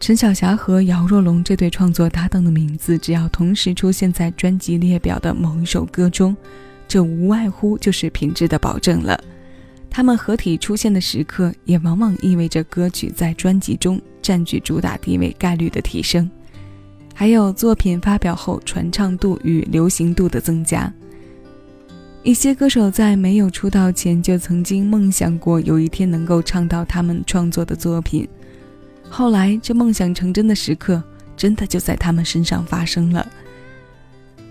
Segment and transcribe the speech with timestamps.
[0.00, 6.34] 陈小霞和姚若龙这对创作搭档的名字，只要同时出现在专辑列表的某一首歌中，
[6.88, 9.22] 这无外乎就是品质的保证了。
[9.90, 16.28] 他们合体出现的时刻，也往往意味着歌曲在专辑中占据主打地位概率的提升，
[17.14, 20.90] 还有作品发表后传唱度与流行度的增加。
[22.22, 28.26] 一些歌手在没有出道前就曾经梦想过有一天能够唱到他们创作的作品。
[29.10, 31.02] 后来，这梦想成真的时刻，
[31.36, 33.26] 真的就在他们身上发生了。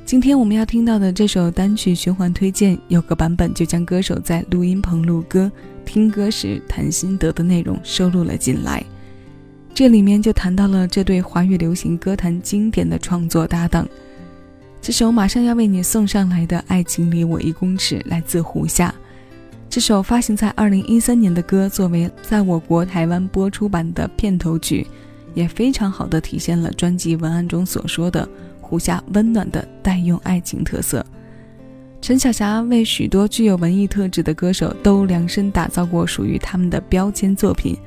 [0.05, 5.49] 今天我们要听到的这首单曲循环推荐，有个版本就将歌手在录音棚录歌、
[5.85, 8.83] 听歌时谈心得的内容收录了进来。
[9.73, 13.87] 这里面就谈到了这对华语流行歌坛经典的创作搭档。
[14.81, 18.93] 这首马上要为你送上来的《爱情离我一公尺》，来自胡夏。
[19.69, 24.87] 这首发行在二零一三年的歌，作为在我国台湾播出版的片头曲，
[25.35, 28.27] 也非常好的体现了专辑文案中所说的
[28.59, 31.05] 胡夏温暖的代用爱情特色。
[32.01, 37.77] 陈小霞为许多具有文艺特质的歌手都量身打造过属于他们的标签作品。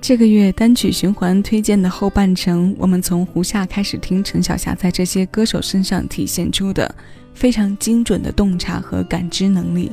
[0.00, 6.94] 这个月单曲循环推荐的后半程，我们从胡夏开始听陈小霞在这些歌手身上体现出的
[7.34, 9.90] 非常精准的洞察和感知能力。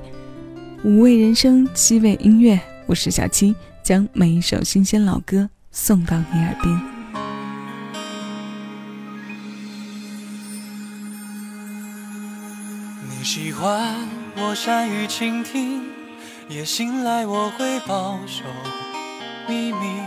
[0.83, 6.81] 五味人生，七味音乐，我是小七，将每一首新鲜老歌送到你耳边。
[13.09, 13.95] 你喜欢
[14.35, 15.81] 我善于倾听，
[16.47, 18.43] 也信赖我会保守
[19.47, 19.99] 秘密，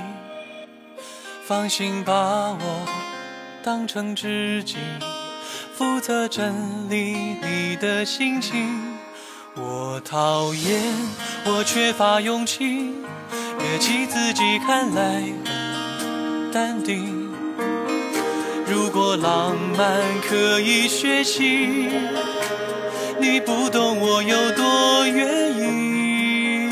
[1.46, 2.12] 放心把
[2.52, 2.86] 我
[3.64, 4.76] 当成知己，
[5.74, 8.89] 负责整理你的心情。
[9.56, 10.80] 我讨厌
[11.44, 12.94] 我缺乏勇气，
[13.58, 15.24] 越气自己看来
[15.98, 17.28] 很淡定。
[18.66, 21.88] 如果浪漫可以学习，
[23.18, 26.70] 你不懂我有多愿意。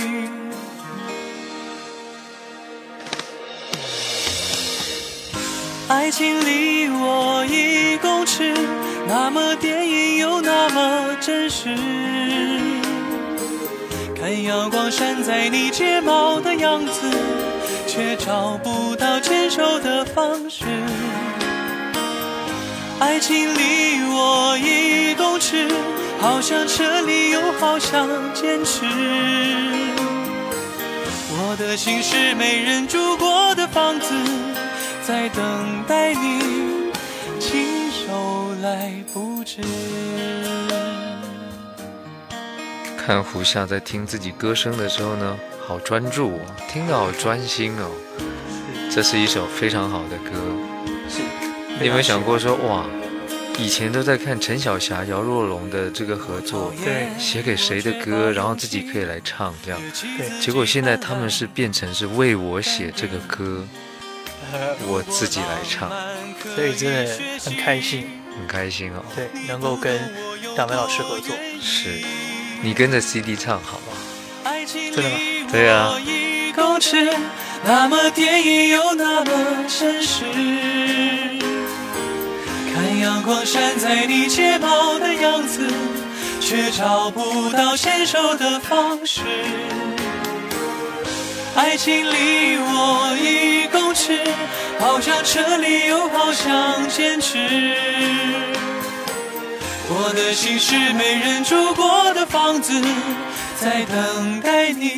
[5.88, 8.54] 爱情离我一公尺，
[9.08, 11.74] 那么电影又那么真实。
[14.28, 17.10] 看阳光闪在你睫毛的样子，
[17.86, 20.66] 却找不到牵手的方式。
[22.98, 25.66] 爱情离我一公尺，
[26.20, 28.84] 好像撤离又好像坚持。
[31.30, 34.12] 我的心是没人住过的房子，
[35.06, 35.42] 在等
[35.88, 36.92] 待你
[37.40, 39.62] 亲手来布置。
[43.08, 47.90] 看胡夏在听自己歌声的时候呢，好专注哦，听得好专心哦。
[48.90, 50.32] 这是一首非常好的歌。
[51.08, 51.22] 是，
[51.80, 52.84] 你有没有想过说，哇，
[53.58, 59.80] 以前都在看陈小霞、姚若龙的这个合作，对，写给谁的歌，然后自己可以来唱这样。
[60.18, 63.64] 对，结果现在他们是变成是为我写这个歌，
[64.86, 65.90] 我自己来唱，
[66.54, 67.10] 所以真的
[67.42, 68.06] 很开心，
[68.38, 69.02] 很开心哦。
[69.16, 69.98] 对，能够跟
[70.54, 72.04] 两位老师合作，是。
[72.60, 73.92] 你跟着 CD 唱好吗？
[74.74, 75.16] 真的吗？
[75.50, 75.94] 对啊。
[77.64, 79.32] 那么电影又那么
[79.68, 80.24] 真实，
[82.72, 85.68] 看阳光闪在你睫毛的样子，
[86.40, 89.22] 却找不到牵手的方式。
[91.56, 94.20] 爱情离我一公尺，
[94.78, 97.36] 好像撤离又好像坚持。
[99.90, 102.78] 我的心是没人住过的房子，
[103.58, 104.94] 在等待你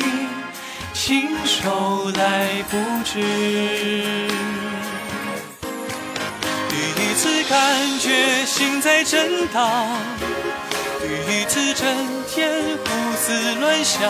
[0.93, 3.21] 亲手来布置。
[6.69, 9.87] 第一次感觉心在震荡，
[10.99, 11.87] 第一次整
[12.27, 12.51] 天
[12.83, 14.01] 胡思乱想，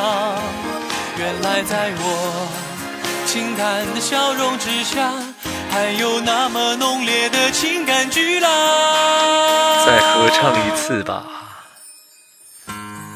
[1.20, 2.48] 原来在我
[3.28, 5.31] 清淡的笑容之下。
[5.72, 8.52] 还有那么浓烈的情感巨浪，
[9.86, 11.24] 再合唱一次吧。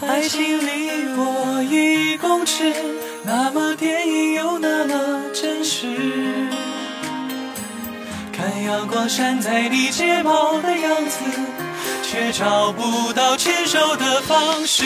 [0.02, 2.74] 爱情离我一公尺，
[3.24, 5.88] 那么电影又那么真实。
[8.32, 11.20] 看阳光闪在你睫毛的样子，
[12.04, 14.86] 却找不到牵手的方式。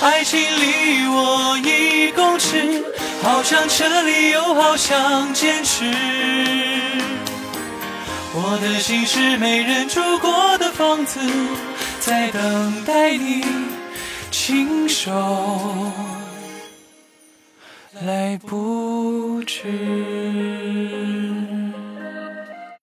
[0.00, 2.84] 爱情离我一公尺。
[3.20, 5.84] 好像撤离，又好像坚持。
[8.32, 11.18] 我的心是没人住过的房子，
[11.98, 13.44] 在等待你
[14.30, 15.10] 亲手
[18.00, 19.64] 来不及。